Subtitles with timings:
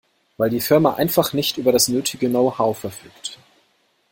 [0.35, 3.37] Weil die Firma einfach nicht über das nötige Know-how verfügt.